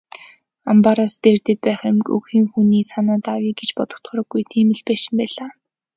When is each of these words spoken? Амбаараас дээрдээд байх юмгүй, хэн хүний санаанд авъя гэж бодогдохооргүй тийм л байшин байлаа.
Амбаараас 0.71 1.15
дээрдээд 1.23 1.59
байх 1.65 1.81
юмгүй, 1.91 2.19
хэн 2.29 2.45
хүний 2.53 2.83
санаанд 2.91 3.25
авъя 3.33 3.53
гэж 3.59 3.69
бодогдохооргүй 3.77 4.41
тийм 4.51 4.67
л 4.77 4.83
байшин 4.87 5.13
байлаа. 5.19 5.51